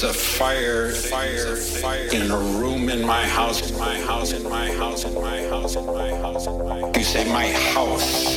There's 0.00 0.02
a 0.02 0.12
fire, 0.12 0.90
fire, 0.90 1.56
fire 1.56 2.08
in 2.12 2.30
a 2.30 2.38
room 2.58 2.88
in 2.88 3.04
my 3.04 3.24
house, 3.26 3.70
in 3.70 3.78
my 3.78 4.00
house, 4.00 4.32
in 4.32 4.42
my 4.44 4.70
house, 4.72 5.04
in 5.04 5.14
my 5.14 5.42
house, 5.48 5.76
in 5.76 5.86
my 5.86 6.10
house. 6.10 6.96
You 6.96 7.04
say 7.04 7.32
my 7.32 7.48
house 7.72 8.36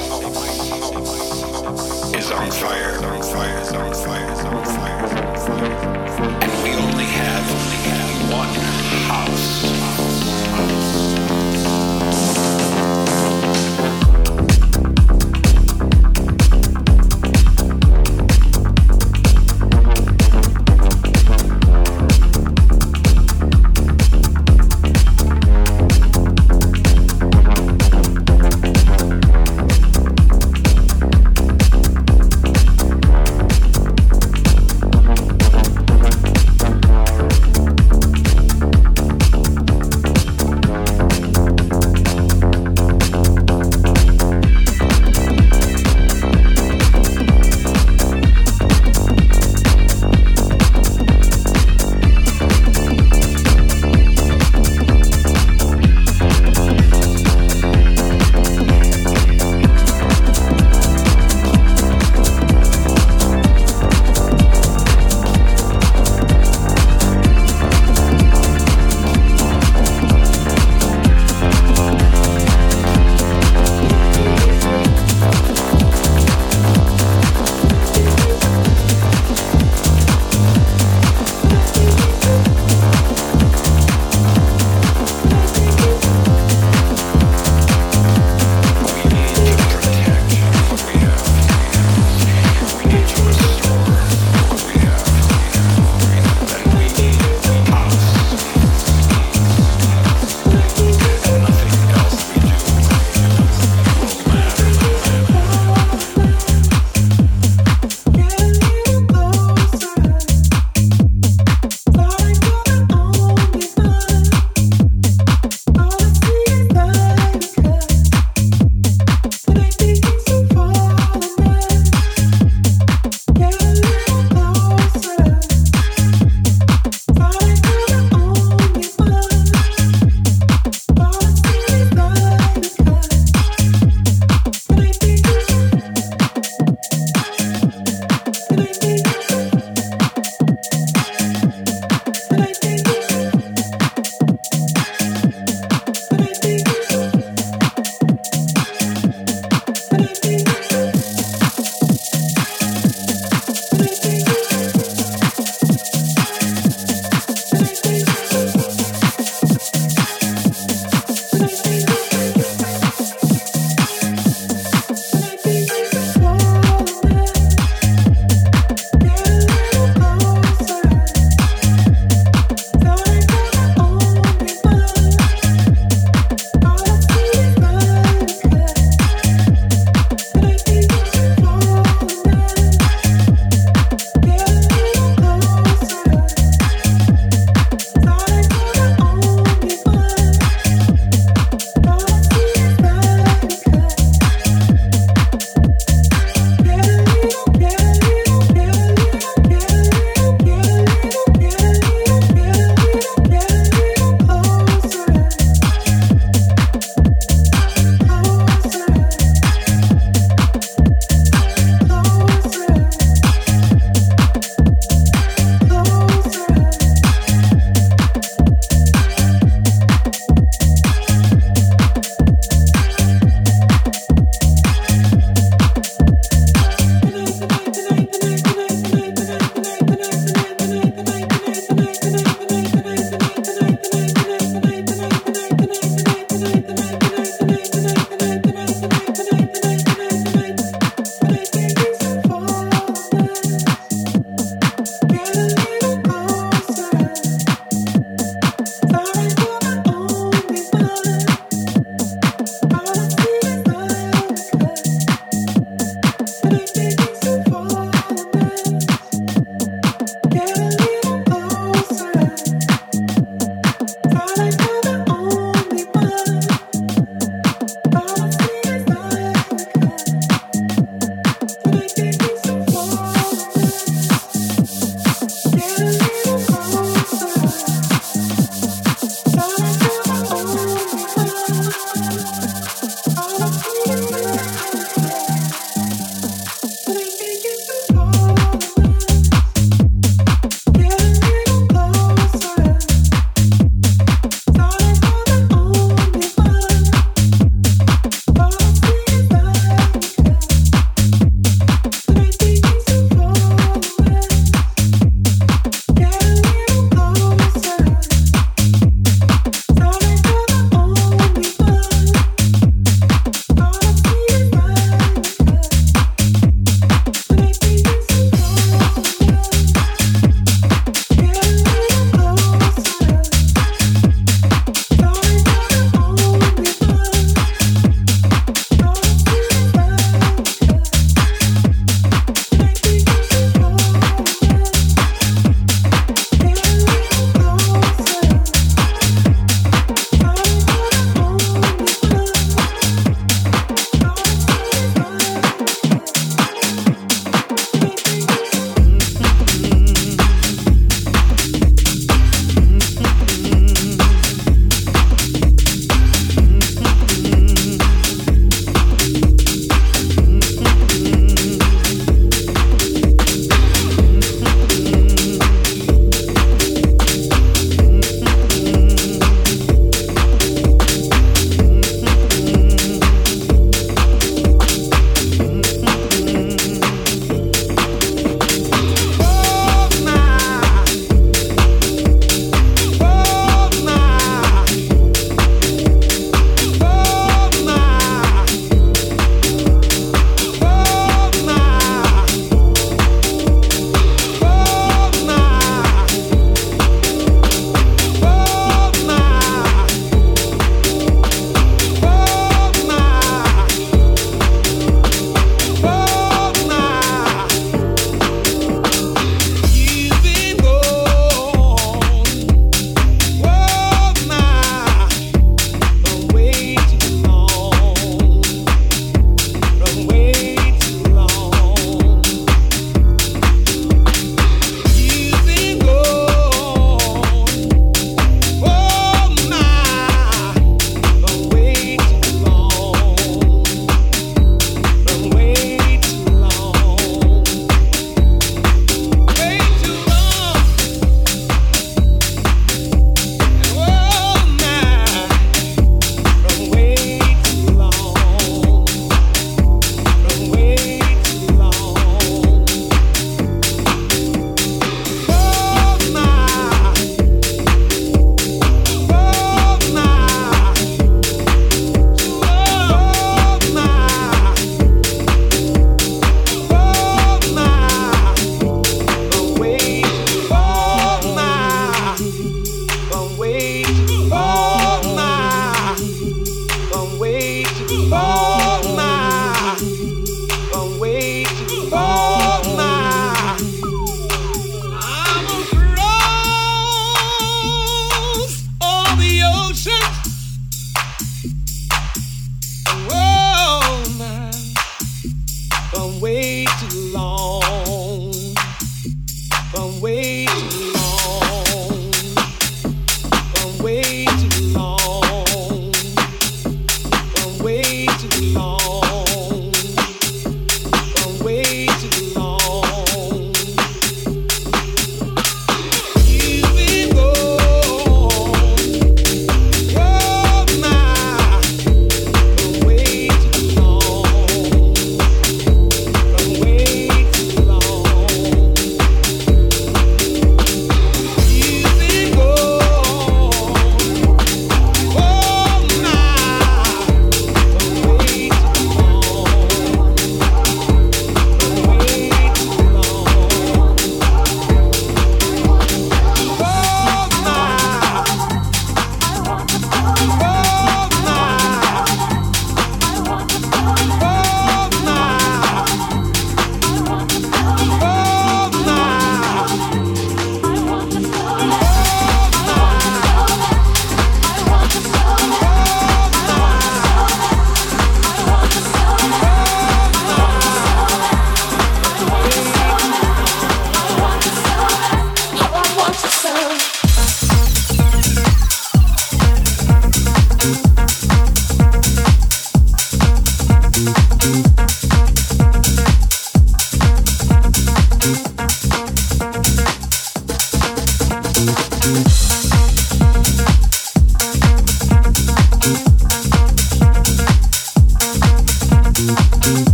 is 2.15 2.31
on 2.31 2.51
fire, 2.51 2.97
on 3.05 3.23
fire, 3.23 3.59
on 3.77 3.93
fire, 3.93 4.31
on 4.47 4.65
fire. 4.65 5.05
And 6.41 6.63
we 6.63 6.73
only 6.73 7.05
have 7.05 8.31
one 8.31 8.53
house. 9.09 9.70